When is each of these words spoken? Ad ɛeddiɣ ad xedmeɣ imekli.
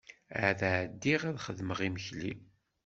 Ad 0.47 0.61
ɛeddiɣ 0.73 1.21
ad 1.29 1.37
xedmeɣ 1.45 1.79
imekli. 1.87 2.31